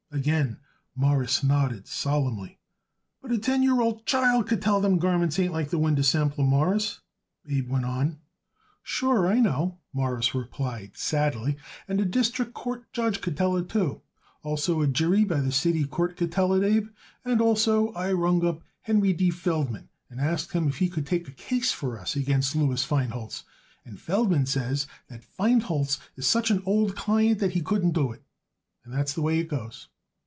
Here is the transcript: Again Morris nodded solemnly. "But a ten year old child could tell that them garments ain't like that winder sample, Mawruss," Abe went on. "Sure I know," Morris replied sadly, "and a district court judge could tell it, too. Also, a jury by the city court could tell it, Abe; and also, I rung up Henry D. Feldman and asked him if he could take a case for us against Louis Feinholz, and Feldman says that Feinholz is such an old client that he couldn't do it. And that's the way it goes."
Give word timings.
Again 0.13 0.57
Morris 0.93 1.41
nodded 1.41 1.87
solemnly. 1.87 2.59
"But 3.21 3.31
a 3.31 3.37
ten 3.37 3.63
year 3.63 3.79
old 3.79 4.05
child 4.05 4.45
could 4.49 4.61
tell 4.61 4.81
that 4.81 4.89
them 4.89 4.99
garments 4.99 5.39
ain't 5.39 5.53
like 5.53 5.69
that 5.69 5.79
winder 5.79 6.03
sample, 6.03 6.43
Mawruss," 6.43 6.99
Abe 7.49 7.69
went 7.69 7.85
on. 7.85 8.19
"Sure 8.83 9.25
I 9.25 9.39
know," 9.39 9.77
Morris 9.93 10.35
replied 10.35 10.97
sadly, 10.97 11.55
"and 11.87 12.01
a 12.01 12.05
district 12.05 12.53
court 12.53 12.91
judge 12.91 13.21
could 13.21 13.37
tell 13.37 13.55
it, 13.55 13.69
too. 13.69 14.01
Also, 14.43 14.81
a 14.81 14.87
jury 14.87 15.23
by 15.23 15.39
the 15.39 15.49
city 15.49 15.85
court 15.85 16.17
could 16.17 16.29
tell 16.33 16.51
it, 16.53 16.61
Abe; 16.63 16.89
and 17.23 17.39
also, 17.39 17.93
I 17.93 18.11
rung 18.11 18.45
up 18.45 18.63
Henry 18.81 19.13
D. 19.13 19.29
Feldman 19.31 19.87
and 20.09 20.19
asked 20.19 20.51
him 20.51 20.67
if 20.67 20.79
he 20.79 20.89
could 20.89 21.07
take 21.07 21.29
a 21.29 21.31
case 21.31 21.71
for 21.71 21.97
us 21.97 22.17
against 22.17 22.53
Louis 22.53 22.83
Feinholz, 22.85 23.45
and 23.85 23.97
Feldman 23.97 24.45
says 24.45 24.87
that 25.07 25.23
Feinholz 25.23 25.99
is 26.17 26.27
such 26.27 26.51
an 26.51 26.61
old 26.65 26.97
client 26.97 27.39
that 27.39 27.53
he 27.53 27.61
couldn't 27.61 27.91
do 27.93 28.11
it. 28.11 28.21
And 28.83 28.93
that's 28.93 29.13
the 29.13 29.21
way 29.21 29.39
it 29.39 29.47
goes." 29.47 29.87